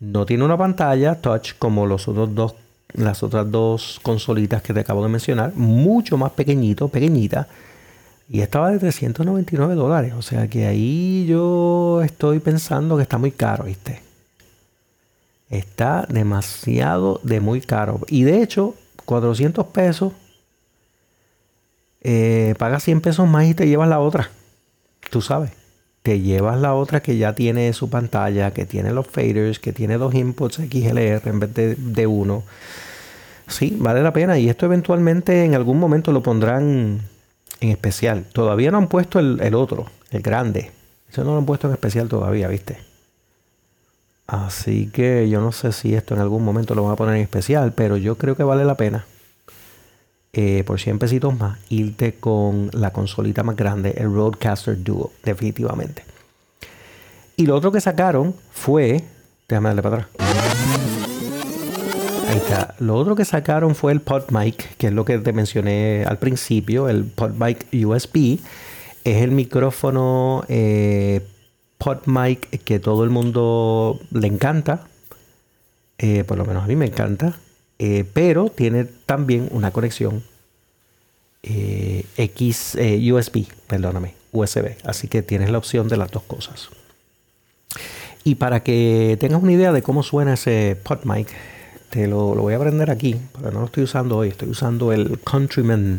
no 0.00 0.26
tiene 0.26 0.44
una 0.44 0.58
pantalla 0.58 1.20
touch 1.20 1.52
como 1.60 1.86
los 1.86 2.08
otros 2.08 2.34
dos, 2.34 2.56
las 2.92 3.22
otras 3.22 3.48
dos 3.48 4.00
consolitas 4.02 4.62
que 4.62 4.74
te 4.74 4.80
acabo 4.80 5.04
de 5.04 5.10
mencionar, 5.10 5.54
mucho 5.54 6.18
más 6.18 6.32
pequeñito, 6.32 6.88
pequeñita 6.88 7.46
y 8.28 8.40
estaba 8.40 8.70
de 8.70 8.78
399 8.78 9.74
dólares. 9.74 10.14
O 10.16 10.22
sea 10.22 10.48
que 10.48 10.66
ahí 10.66 11.26
yo 11.28 12.02
estoy 12.02 12.40
pensando 12.40 12.96
que 12.96 13.02
está 13.02 13.18
muy 13.18 13.30
caro, 13.30 13.64
¿viste? 13.64 14.02
Está 15.48 16.06
demasiado 16.08 17.20
de 17.22 17.40
muy 17.40 17.60
caro. 17.60 18.00
Y 18.08 18.24
de 18.24 18.42
hecho, 18.42 18.74
400 19.04 19.66
pesos, 19.66 20.12
eh, 22.02 22.54
pagas 22.58 22.82
100 22.82 23.00
pesos 23.00 23.28
más 23.28 23.46
y 23.46 23.54
te 23.54 23.68
llevas 23.68 23.88
la 23.88 24.00
otra. 24.00 24.30
Tú 25.10 25.20
sabes. 25.20 25.52
Te 26.02 26.20
llevas 26.20 26.60
la 26.60 26.74
otra 26.74 27.02
que 27.02 27.16
ya 27.16 27.32
tiene 27.32 27.72
su 27.72 27.90
pantalla, 27.90 28.52
que 28.52 28.64
tiene 28.64 28.92
los 28.92 29.06
faders, 29.08 29.58
que 29.58 29.72
tiene 29.72 29.98
dos 29.98 30.14
inputs 30.14 30.56
XLR 30.56 31.28
en 31.28 31.40
vez 31.40 31.54
de, 31.54 31.74
de 31.74 32.06
uno. 32.06 32.44
Sí, 33.48 33.76
vale 33.78 34.02
la 34.02 34.12
pena. 34.12 34.38
Y 34.38 34.48
esto 34.48 34.66
eventualmente 34.66 35.44
en 35.44 35.54
algún 35.54 35.78
momento 35.78 36.12
lo 36.12 36.22
pondrán 36.22 37.00
en 37.60 37.70
especial. 37.70 38.24
Todavía 38.32 38.70
no 38.70 38.78
han 38.78 38.88
puesto 38.88 39.18
el, 39.18 39.54
otro, 39.54 39.86
el 40.10 40.22
grande. 40.22 40.70
Eso 41.10 41.24
no 41.24 41.32
lo 41.32 41.38
han 41.38 41.46
puesto 41.46 41.68
en 41.68 41.74
especial 41.74 42.08
todavía, 42.08 42.48
¿viste? 42.48 42.78
Así 44.26 44.88
que 44.92 45.28
yo 45.28 45.40
no 45.40 45.52
sé 45.52 45.72
si 45.72 45.94
esto 45.94 46.14
en 46.14 46.20
algún 46.20 46.44
momento 46.44 46.74
lo 46.74 46.82
van 46.82 46.92
a 46.92 46.96
poner 46.96 47.16
en 47.16 47.22
especial, 47.22 47.72
pero 47.72 47.96
yo 47.96 48.18
creo 48.18 48.36
que 48.36 48.42
vale 48.42 48.64
la 48.64 48.76
pena. 48.76 49.06
Eh, 50.32 50.64
por 50.66 50.78
100 50.78 50.98
pesitos 50.98 51.38
más, 51.38 51.58
irte 51.70 52.16
con 52.16 52.68
la 52.74 52.92
consolita 52.92 53.42
más 53.42 53.56
grande, 53.56 53.94
el 53.96 54.12
Roadcaster 54.12 54.82
Duo, 54.82 55.12
definitivamente. 55.24 56.04
Y 57.36 57.46
lo 57.46 57.54
otro 57.54 57.72
que 57.72 57.80
sacaron 57.80 58.34
fue. 58.50 59.02
Déjame 59.48 59.68
darle 59.68 59.82
para 59.82 59.96
atrás. 59.96 61.05
Ahí 62.28 62.38
está. 62.38 62.74
Lo 62.80 62.96
otro 62.96 63.14
que 63.14 63.24
sacaron 63.24 63.74
fue 63.74 63.92
el 63.92 64.00
PodMic, 64.00 64.76
que 64.76 64.88
es 64.88 64.92
lo 64.92 65.04
que 65.04 65.18
te 65.18 65.32
mencioné 65.32 66.04
al 66.06 66.18
principio, 66.18 66.88
el 66.88 67.04
PodMic 67.04 67.66
USB. 67.72 68.40
Es 69.04 69.22
el 69.22 69.30
micrófono 69.30 70.44
eh, 70.48 71.24
PodMic 71.78 72.64
que 72.64 72.80
todo 72.80 73.04
el 73.04 73.10
mundo 73.10 74.00
le 74.10 74.26
encanta. 74.26 74.88
Eh, 75.98 76.24
por 76.24 76.36
lo 76.36 76.44
menos 76.44 76.64
a 76.64 76.66
mí 76.66 76.74
me 76.74 76.86
encanta. 76.86 77.38
Eh, 77.78 78.04
pero 78.12 78.48
tiene 78.48 78.84
también 78.84 79.48
una 79.52 79.70
conexión 79.70 80.24
X 81.42 82.76
USB, 82.76 83.46
perdóname, 83.68 84.14
USB. 84.32 84.74
Así 84.82 85.06
que 85.06 85.22
tienes 85.22 85.50
la 85.50 85.58
opción 85.58 85.86
de 85.86 85.96
las 85.96 86.10
dos 86.10 86.24
cosas. 86.24 86.70
Y 88.24 88.34
para 88.34 88.64
que 88.64 89.16
tengas 89.20 89.40
una 89.40 89.52
idea 89.52 89.70
de 89.70 89.82
cómo 89.82 90.02
suena 90.02 90.34
ese 90.34 90.76
PodMic, 90.82 91.28
te 91.96 92.06
lo, 92.06 92.34
voy 92.34 92.52
a 92.52 92.58
aprender 92.58 92.90
aquí, 92.90 93.16
pero 93.32 93.50
no 93.50 93.60
lo 93.60 93.66
estoy 93.66 93.84
usando 93.84 94.18
hoy. 94.18 94.28
Estoy 94.28 94.50
usando 94.50 94.92
el 94.92 95.18
Countryman 95.20 95.98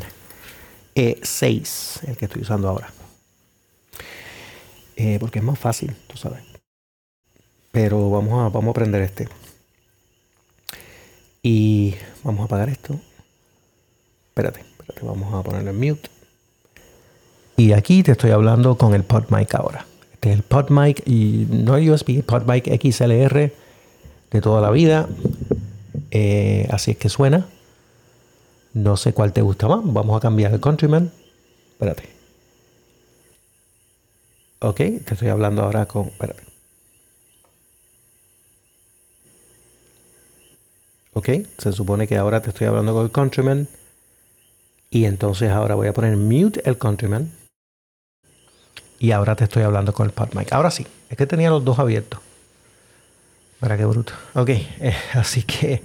E6, 0.93 2.07
el 2.07 2.15
que 2.15 2.25
estoy 2.25 2.43
usando 2.43 2.69
ahora. 2.69 2.93
Eh, 4.95 5.17
porque 5.19 5.39
es 5.39 5.45
más 5.45 5.57
fácil, 5.57 5.95
tú 6.05 6.15
sabes. 6.15 6.43
Pero 7.71 8.11
vamos 8.11 8.33
a, 8.33 8.49
vamos 8.49 8.67
a 8.67 8.69
aprender 8.69 9.01
este. 9.01 9.27
Y 11.41 11.95
vamos 12.23 12.41
a 12.41 12.43
apagar 12.43 12.69
esto. 12.69 12.99
Espérate, 14.27 14.59
espérate, 14.59 15.03
vamos 15.03 15.33
a 15.33 15.41
ponerlo 15.41 15.71
en 15.71 15.79
mute. 15.79 16.11
Y 17.55 17.73
aquí 17.73 18.03
te 18.03 18.11
estoy 18.11 18.29
hablando 18.29 18.77
con 18.77 18.93
el 18.93 19.03
PodMic 19.03 19.55
ahora. 19.55 19.87
Este 20.13 20.29
es 20.29 20.35
el 20.35 20.43
PodMic 20.43 21.01
y 21.07 21.47
no 21.49 21.73
USB, 21.73 22.21
PodMic 22.21 22.67
XLR 22.79 23.51
de 24.31 24.41
toda 24.41 24.61
la 24.61 24.69
vida. 24.69 25.07
Eh, 26.11 26.67
así 26.71 26.91
es 26.91 26.97
que 26.97 27.09
suena. 27.09 27.47
No 28.73 28.97
sé 28.97 29.13
cuál 29.13 29.33
te 29.33 29.41
gusta 29.41 29.67
más. 29.67 29.81
Vamos 29.83 30.17
a 30.17 30.19
cambiar 30.19 30.53
el 30.53 30.59
Countryman. 30.59 31.11
Espérate. 31.71 32.09
Ok, 34.59 34.77
te 34.77 35.13
estoy 35.13 35.29
hablando 35.29 35.63
ahora 35.63 35.85
con. 35.85 36.07
Espérate. 36.07 36.43
Ok, 41.13 41.29
se 41.57 41.71
supone 41.73 42.07
que 42.07 42.17
ahora 42.17 42.41
te 42.41 42.49
estoy 42.49 42.67
hablando 42.67 42.93
con 42.93 43.03
el 43.03 43.11
Countryman. 43.11 43.67
Y 44.89 45.05
entonces 45.05 45.51
ahora 45.51 45.75
voy 45.75 45.87
a 45.87 45.93
poner 45.93 46.15
mute 46.15 46.61
el 46.65 46.77
Countryman. 46.77 47.31
Y 48.99 49.11
ahora 49.11 49.35
te 49.35 49.43
estoy 49.43 49.63
hablando 49.63 49.93
con 49.93 50.07
el 50.07 50.13
PodMic. 50.13 50.51
Ahora 50.53 50.71
sí, 50.71 50.87
es 51.09 51.17
que 51.17 51.27
tenía 51.27 51.49
los 51.49 51.63
dos 51.63 51.77
abiertos. 51.79 52.19
Para 53.59 53.75
qué 53.75 53.85
bruto. 53.85 54.13
Ok, 54.35 54.49
eh, 54.49 54.95
así 55.13 55.41
que 55.43 55.81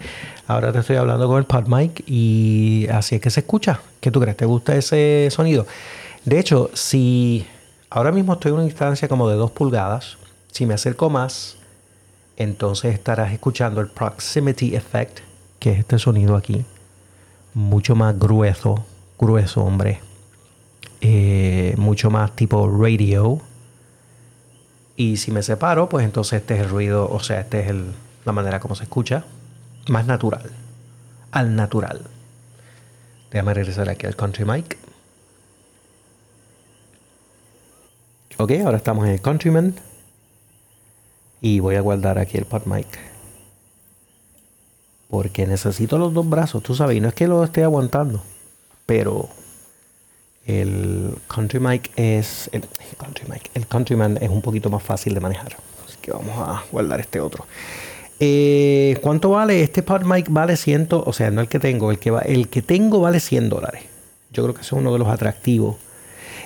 ahora 0.46 0.72
te 0.72 0.80
estoy 0.80 0.96
hablando 0.96 1.26
con 1.26 1.38
el 1.38 1.44
PodMic 1.44 2.02
y 2.06 2.86
así 2.90 3.14
es 3.14 3.20
que 3.20 3.30
se 3.30 3.40
escucha. 3.40 3.80
¿Qué 4.00 4.10
tú 4.10 4.20
crees? 4.20 4.36
¿Te 4.36 4.44
gusta 4.44 4.76
ese 4.76 5.28
sonido? 5.30 5.66
De 6.24 6.38
hecho, 6.38 6.70
si 6.74 7.46
ahora 7.88 8.12
mismo 8.12 8.34
estoy 8.34 8.50
en 8.50 8.56
una 8.56 8.64
instancia 8.64 9.08
como 9.08 9.28
de 9.28 9.36
2 9.36 9.50
pulgadas, 9.52 10.18
si 10.50 10.66
me 10.66 10.74
acerco 10.74 11.08
más, 11.08 11.56
entonces 12.36 12.92
estarás 12.92 13.32
escuchando 13.32 13.80
el 13.80 13.88
Proximity 13.88 14.76
Effect, 14.76 15.20
que 15.58 15.72
es 15.72 15.78
este 15.78 15.98
sonido 15.98 16.36
aquí. 16.36 16.64
Mucho 17.54 17.94
más 17.94 18.18
grueso, 18.18 18.84
grueso, 19.18 19.62
hombre. 19.62 20.00
Eh, 21.00 21.74
mucho 21.78 22.10
más 22.10 22.36
tipo 22.36 22.68
radio 22.68 23.40
y 25.02 25.16
si 25.16 25.32
me 25.32 25.42
separo, 25.42 25.88
pues 25.88 26.04
entonces 26.04 26.42
este 26.42 26.54
es 26.54 26.60
el 26.60 26.68
ruido, 26.68 27.10
o 27.10 27.18
sea, 27.18 27.40
esta 27.40 27.58
es 27.58 27.74
la 28.24 28.30
manera 28.30 28.60
como 28.60 28.76
se 28.76 28.84
escucha. 28.84 29.24
Más 29.88 30.06
natural. 30.06 30.52
Al 31.32 31.56
natural. 31.56 32.02
Déjame 33.28 33.52
regresar 33.52 33.88
aquí 33.88 34.06
al 34.06 34.14
Country 34.14 34.44
Mic. 34.44 34.78
Ok, 38.38 38.52
ahora 38.64 38.76
estamos 38.76 39.04
en 39.06 39.14
el 39.14 39.20
Countryman. 39.20 39.74
Y 41.40 41.58
voy 41.58 41.74
a 41.74 41.80
guardar 41.80 42.20
aquí 42.20 42.38
el 42.38 42.44
Pod 42.44 42.66
Mic. 42.66 42.86
Porque 45.10 45.48
necesito 45.48 45.98
los 45.98 46.14
dos 46.14 46.30
brazos, 46.30 46.62
tú 46.62 46.76
sabes. 46.76 47.02
No 47.02 47.08
es 47.08 47.14
que 47.14 47.26
lo 47.26 47.42
esté 47.42 47.64
aguantando. 47.64 48.22
Pero 48.86 49.28
el 50.46 51.14
Country 51.28 51.60
Mic 51.60 51.90
es. 51.96 52.50
El, 52.52 52.64
Country 52.98 53.24
Mic, 53.28 53.50
el 53.54 53.66
Countryman 53.66 54.18
es 54.20 54.30
un 54.30 54.42
poquito 54.42 54.70
más 54.70 54.82
fácil 54.82 55.14
de 55.14 55.20
manejar. 55.20 55.56
Así 55.86 55.96
que 56.00 56.12
vamos 56.12 56.36
a 56.36 56.64
guardar 56.70 57.00
este 57.00 57.20
otro. 57.20 57.46
Eh, 58.18 58.98
¿Cuánto 59.02 59.30
vale? 59.30 59.62
Este 59.62 59.82
Pod 59.82 60.04
Mic 60.04 60.26
vale 60.30 60.56
100, 60.56 60.88
o 60.90 61.12
sea, 61.12 61.30
no 61.30 61.40
el 61.40 61.48
que 61.48 61.58
tengo, 61.58 61.90
el 61.90 61.98
que, 61.98 62.12
el 62.26 62.48
que 62.48 62.62
tengo 62.62 63.00
vale 63.00 63.20
100 63.20 63.48
dólares. 63.48 63.82
Yo 64.32 64.42
creo 64.44 64.54
que 64.54 64.62
eso 64.62 64.76
es 64.76 64.80
uno 64.80 64.92
de 64.92 64.98
los 64.98 65.08
atractivos. 65.08 65.76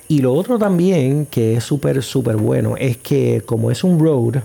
Y 0.08 0.20
lo 0.20 0.32
otro 0.32 0.58
también 0.58 1.26
que 1.26 1.56
es 1.56 1.64
súper, 1.64 2.02
súper 2.02 2.36
bueno 2.36 2.76
es 2.78 2.96
que 2.96 3.42
como 3.44 3.70
es 3.70 3.82
un 3.82 3.98
Rode, 3.98 4.42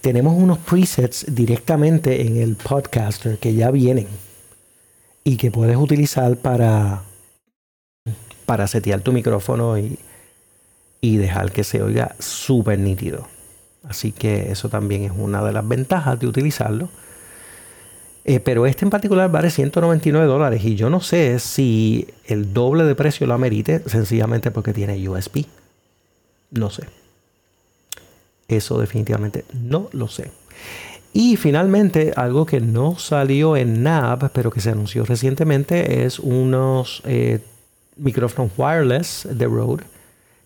tenemos 0.00 0.34
unos 0.36 0.58
presets 0.58 1.26
directamente 1.28 2.22
en 2.22 2.36
el 2.36 2.56
podcaster 2.56 3.38
que 3.38 3.54
ya 3.54 3.70
vienen 3.70 4.06
y 5.22 5.36
que 5.36 5.50
puedes 5.50 5.76
utilizar 5.76 6.36
para 6.36 7.02
para 8.48 8.66
setear 8.66 9.02
tu 9.02 9.12
micrófono 9.12 9.76
y, 9.76 9.98
dejar 11.02 11.52
que 11.52 11.64
se 11.64 11.82
oiga 11.82 12.16
súper 12.18 12.78
nítido. 12.78 13.28
Así 13.86 14.10
que 14.10 14.50
eso 14.50 14.70
también 14.70 15.04
es 15.04 15.12
una 15.14 15.44
de 15.44 15.52
las 15.52 15.68
ventajas 15.68 16.18
de 16.18 16.26
utilizarlo. 16.26 16.88
Eh, 18.24 18.40
pero 18.40 18.64
este 18.64 18.86
en 18.86 18.90
particular 18.90 19.30
vale 19.30 19.50
199 19.50 20.26
dólares 20.26 20.64
y 20.64 20.76
yo 20.76 20.88
no 20.88 21.00
sé 21.00 21.38
si 21.40 22.08
el 22.24 22.54
doble 22.54 22.84
de 22.84 22.94
precio 22.94 23.26
lo 23.26 23.34
amerite 23.34 23.82
sencillamente 23.86 24.50
porque 24.50 24.72
tiene 24.72 25.06
USB. 25.06 25.44
No 26.50 26.70
sé. 26.70 26.84
Eso 28.48 28.80
definitivamente 28.80 29.44
no 29.52 29.90
lo 29.92 30.08
sé. 30.08 30.30
Y 31.12 31.36
finalmente, 31.36 32.14
algo 32.16 32.46
que 32.46 32.60
no 32.60 32.98
salió 32.98 33.58
en 33.58 33.82
NAB, 33.82 34.30
pero 34.32 34.50
que 34.50 34.60
se 34.60 34.70
anunció 34.70 35.04
recientemente, 35.04 36.04
es 36.06 36.18
unos 36.18 37.02
eh, 37.04 37.40
micrófonos 37.98 38.52
wireless 38.56 39.28
de 39.30 39.46
Rode, 39.46 39.84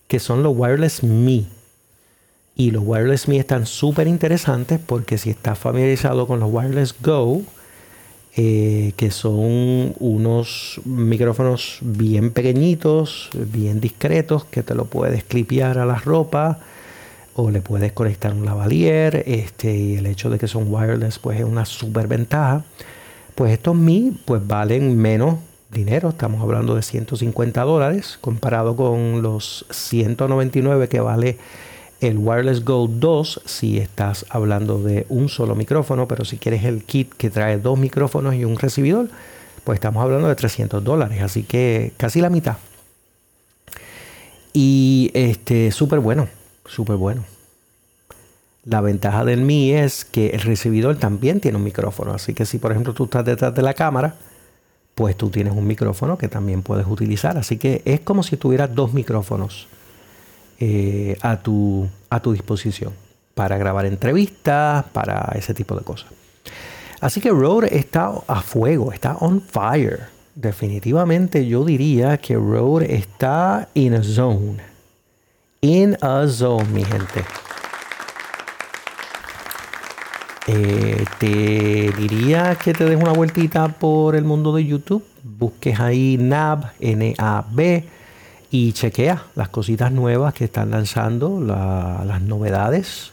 que 0.09 0.19
son 0.19 0.43
los 0.43 0.57
Wireless 0.57 1.03
Me. 1.03 1.45
Y 2.55 2.71
los 2.71 2.83
Wireless 2.85 3.29
Me 3.29 3.39
están 3.39 3.67
súper 3.67 4.07
interesantes 4.07 4.79
porque 4.85 5.19
si 5.19 5.31
estás 5.31 5.59
familiarizado 5.59 6.27
con 6.27 6.41
los 6.41 6.53
Wireless 6.53 6.95
Go, 7.01 7.43
eh, 8.35 8.93
que 8.97 9.11
son 9.11 9.95
unos 9.99 10.81
micrófonos 10.85 11.79
bien 11.83 12.31
pequeñitos, 12.31 13.31
bien 13.35 13.81
discretos, 13.81 14.45
que 14.47 14.63
te 14.63 14.75
lo 14.75 14.87
puedes 14.87 15.25
clipear 15.25 15.79
a 15.79 15.87
la 15.87 15.97
ropa 15.97 16.61
o 17.35 17.51
le 17.51 17.61
puedes 17.61 17.93
conectar 17.93 18.33
un 18.35 18.45
lavalier. 18.45 19.23
Este, 19.27 19.75
y 19.75 19.97
el 19.97 20.07
hecho 20.07 20.31
de 20.31 20.39
que 20.39 20.49
son 20.49 20.73
wireless, 20.73 21.19
pues 21.19 21.41
es 21.41 21.45
una 21.45 21.65
super 21.65 22.07
ventaja. 22.07 22.65
Pues 23.35 23.53
estos 23.53 23.75
Mi, 23.75 24.13
pues 24.25 24.47
valen 24.47 24.99
menos 24.99 25.37
dinero, 25.73 26.11
estamos 26.11 26.43
hablando 26.43 26.75
de 26.75 26.83
150 26.83 27.63
dólares 27.63 28.19
comparado 28.21 28.77
con 28.77 29.23
los 29.23 29.65
199 29.71 30.89
que 30.89 31.01
vale 31.01 31.39
el 32.01 32.19
Wireless 32.19 32.65
Go 32.65 32.89
2 32.89 33.43
si 33.47 33.79
estás 33.79 34.27
hablando 34.29 34.83
de 34.83 35.07
un 35.09 35.29
solo 35.29 35.55
micrófono, 35.55 36.07
pero 36.07 36.25
si 36.25 36.37
quieres 36.37 36.65
el 36.65 36.85
kit 36.85 37.13
que 37.15 37.31
trae 37.31 37.59
dos 37.59 37.79
micrófonos 37.79 38.35
y 38.35 38.45
un 38.45 38.59
recibidor, 38.59 39.09
pues 39.65 39.77
estamos 39.77 40.03
hablando 40.03 40.29
de 40.29 40.35
300 40.35 40.85
dólares, 40.85 41.23
así 41.23 41.43
que 41.43 41.93
casi 41.97 42.21
la 42.21 42.29
mitad. 42.29 42.57
Y 44.53 45.11
este, 45.15 45.71
súper 45.71 46.01
bueno, 46.01 46.29
súper 46.67 46.97
bueno. 46.97 47.25
La 48.65 48.81
ventaja 48.81 49.25
del 49.25 49.41
Mi 49.41 49.73
es 49.73 50.05
que 50.05 50.31
el 50.31 50.41
recibidor 50.43 50.97
también 50.97 51.41
tiene 51.41 51.57
un 51.57 51.65
micrófono, 51.65 52.13
así 52.13 52.35
que 52.35 52.45
si 52.45 52.59
por 52.59 52.73
ejemplo 52.73 52.93
tú 52.93 53.05
estás 53.05 53.25
detrás 53.25 53.55
de 53.55 53.63
la 53.63 53.75
cámara, 53.75 54.17
pues 55.03 55.17
tú 55.17 55.31
tienes 55.31 55.53
un 55.53 55.67
micrófono 55.67 56.17
que 56.17 56.29
también 56.29 56.63
puedes 56.63 56.87
utilizar, 56.87 57.37
así 57.37 57.59
que 57.59 57.83
es 57.85 57.99
como 57.99 58.23
si 58.23 58.37
tuvieras 58.37 58.73
dos 58.73 58.93
micrófonos 58.93 59.67
eh, 60.61 61.19
a, 61.23 61.39
tu, 61.39 61.89
a 62.09 62.21
tu 62.21 62.31
disposición 62.31 62.93
para 63.35 63.59
grabar 63.59 63.85
entrevistas, 63.85 64.85
para 64.93 65.33
ese 65.35 65.55
tipo 65.55 65.75
de 65.75 65.83
cosas. 65.83 66.13
Así 67.01 67.21
que 67.21 67.31
Rode 67.31 67.77
está 67.77 68.13
a 68.29 68.43
fuego, 68.43 68.93
está 68.93 69.17
on 69.17 69.41
fire. 69.41 70.03
Definitivamente 70.37 71.49
yo 71.49 71.65
diría 71.65 72.17
que 72.19 72.37
Rode 72.37 72.95
está 72.95 73.71
in 73.75 73.95
a 73.95 74.05
zone. 74.05 74.59
In 75.63 75.99
a 76.01 76.29
zone, 76.29 76.67
mi 76.67 76.85
gente. 76.85 77.25
Eh, 80.55 81.07
te 81.19 81.93
diría 81.97 82.57
que 82.63 82.75
te 82.75 82.85
des 82.85 83.01
una 83.01 83.13
vueltita 83.13 83.69
por 83.69 84.15
el 84.15 84.25
mundo 84.25 84.55
de 84.55 84.67
YouTube. 84.67 85.03
Busques 85.23 85.81
ahí 85.81 86.19
NAB, 86.21 86.73
N-A-B 86.79 87.85
y 88.51 88.73
chequea 88.73 89.25
las 89.35 89.49
cositas 89.49 89.91
nuevas 89.93 90.35
que 90.35 90.45
están 90.45 90.71
lanzando, 90.71 91.41
las 91.41 92.21
novedades. 92.21 93.13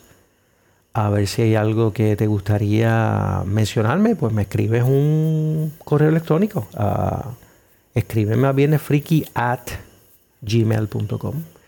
A 0.91 1.10
ver 1.10 1.27
si 1.27 1.43
hay 1.43 1.55
algo 1.55 1.93
que 1.93 2.17
te 2.17 2.27
gustaría 2.27 3.43
mencionarme, 3.46 4.17
pues 4.17 4.34
me 4.34 4.41
escribes 4.41 4.84
un 4.84 5.72
correo 5.86 6.10
electrónico. 6.10 6.67
escríbeme 7.93 8.48
a 8.48 8.51
bienesfriki 8.51 9.25
at 9.34 9.69
gmail.com. 10.41 11.59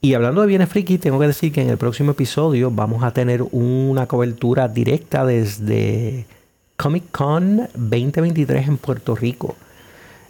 Y 0.00 0.14
hablando 0.14 0.42
de 0.42 0.46
bienes 0.46 0.68
friki, 0.68 0.98
tengo 0.98 1.18
que 1.18 1.26
decir 1.26 1.52
que 1.52 1.60
en 1.60 1.70
el 1.70 1.76
próximo 1.76 2.12
episodio 2.12 2.70
vamos 2.70 3.02
a 3.02 3.10
tener 3.10 3.42
una 3.50 4.06
cobertura 4.06 4.68
directa 4.68 5.24
desde 5.26 6.24
Comic 6.76 7.10
Con 7.10 7.68
2023 7.74 8.68
en 8.68 8.78
Puerto 8.78 9.16
Rico. 9.16 9.56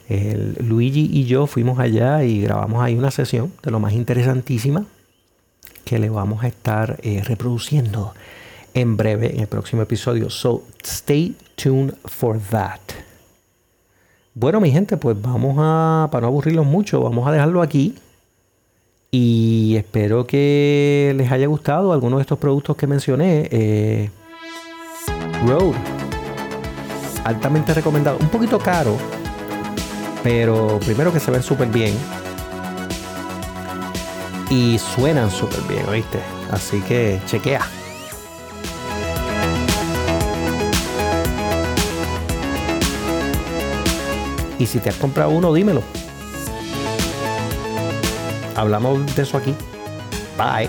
Luigi 0.09 1.07
y 1.13 1.25
yo 1.25 1.45
fuimos 1.45 1.77
allá 1.77 2.23
y 2.23 2.41
grabamos 2.41 2.81
ahí 2.81 2.95
una 2.95 3.11
sesión 3.11 3.53
de 3.61 3.69
lo 3.69 3.79
más 3.79 3.93
interesantísima 3.93 4.85
que 5.85 5.99
le 5.99 6.09
vamos 6.09 6.43
a 6.43 6.47
estar 6.47 6.97
eh, 7.03 7.21
reproduciendo 7.23 8.13
en 8.73 8.97
breve 8.97 9.35
en 9.35 9.41
el 9.41 9.47
próximo 9.47 9.83
episodio. 9.83 10.31
So 10.31 10.63
stay 10.83 11.35
tuned 11.55 11.93
for 12.05 12.39
that. 12.49 12.79
Bueno, 14.33 14.59
mi 14.59 14.71
gente, 14.71 14.97
pues 14.97 15.21
vamos 15.21 15.57
a, 15.59 16.07
para 16.11 16.21
no 16.21 16.27
aburrirlos 16.27 16.65
mucho, 16.65 17.01
vamos 17.01 17.27
a 17.27 17.31
dejarlo 17.31 17.61
aquí. 17.61 17.95
Y 19.11 19.75
espero 19.75 20.27
que 20.27 21.13
les 21.17 21.31
haya 21.31 21.47
gustado 21.47 21.93
algunos 21.93 22.19
de 22.19 22.21
estos 22.21 22.37
productos 22.37 22.75
que 22.75 22.87
mencioné. 22.87 23.47
Eh, 23.51 24.09
Road. 25.45 25.73
Altamente 27.23 27.73
recomendado. 27.73 28.17
Un 28.19 28.29
poquito 28.29 28.59
caro 28.59 28.97
pero 30.23 30.79
primero 30.85 31.13
que 31.13 31.19
se 31.19 31.31
ven 31.31 31.43
súper 31.43 31.67
bien. 31.69 31.95
Y 34.49 34.79
suenan 34.79 35.29
súper 35.29 35.61
bien, 35.67 35.87
¿oíste? 35.87 36.19
Así 36.51 36.81
que 36.81 37.19
chequea. 37.27 37.61
Y 44.57 44.65
si 44.65 44.79
te 44.79 44.89
has 44.89 44.95
comprado 44.95 45.29
uno, 45.29 45.53
dímelo. 45.53 45.83
Hablamos 48.59 49.15
de 49.15 49.21
eso 49.21 49.37
aquí. 49.37 49.55
Bye. 50.37 50.68